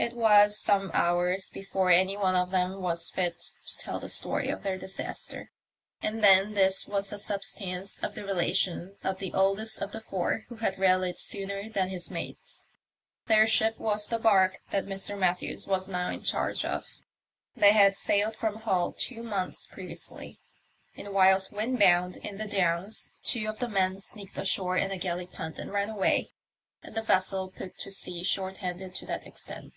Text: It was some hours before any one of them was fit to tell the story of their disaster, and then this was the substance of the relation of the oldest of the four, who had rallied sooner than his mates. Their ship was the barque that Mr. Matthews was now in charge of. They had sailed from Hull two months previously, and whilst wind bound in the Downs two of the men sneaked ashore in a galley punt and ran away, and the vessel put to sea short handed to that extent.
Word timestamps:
It 0.00 0.14
was 0.14 0.56
some 0.56 0.92
hours 0.94 1.50
before 1.50 1.90
any 1.90 2.16
one 2.16 2.36
of 2.36 2.52
them 2.52 2.80
was 2.80 3.10
fit 3.10 3.40
to 3.66 3.78
tell 3.78 3.98
the 3.98 4.08
story 4.08 4.48
of 4.48 4.62
their 4.62 4.78
disaster, 4.78 5.50
and 6.00 6.22
then 6.22 6.54
this 6.54 6.86
was 6.86 7.10
the 7.10 7.18
substance 7.18 7.98
of 7.98 8.14
the 8.14 8.24
relation 8.24 8.94
of 9.02 9.18
the 9.18 9.32
oldest 9.34 9.82
of 9.82 9.90
the 9.90 10.00
four, 10.00 10.44
who 10.48 10.54
had 10.58 10.78
rallied 10.78 11.18
sooner 11.18 11.68
than 11.68 11.88
his 11.88 12.12
mates. 12.12 12.68
Their 13.26 13.48
ship 13.48 13.76
was 13.80 14.06
the 14.06 14.20
barque 14.20 14.60
that 14.70 14.86
Mr. 14.86 15.18
Matthews 15.18 15.66
was 15.66 15.88
now 15.88 16.10
in 16.10 16.22
charge 16.22 16.64
of. 16.64 16.86
They 17.56 17.72
had 17.72 17.96
sailed 17.96 18.36
from 18.36 18.60
Hull 18.60 18.92
two 18.96 19.24
months 19.24 19.66
previously, 19.66 20.38
and 20.96 21.08
whilst 21.08 21.50
wind 21.50 21.76
bound 21.80 22.18
in 22.18 22.36
the 22.36 22.46
Downs 22.46 23.10
two 23.24 23.48
of 23.48 23.58
the 23.58 23.68
men 23.68 24.00
sneaked 24.00 24.38
ashore 24.38 24.76
in 24.76 24.92
a 24.92 24.96
galley 24.96 25.26
punt 25.26 25.58
and 25.58 25.72
ran 25.72 25.90
away, 25.90 26.30
and 26.80 26.94
the 26.94 27.02
vessel 27.02 27.50
put 27.50 27.76
to 27.76 27.90
sea 27.90 28.22
short 28.22 28.58
handed 28.58 28.94
to 28.94 29.04
that 29.04 29.26
extent. 29.26 29.74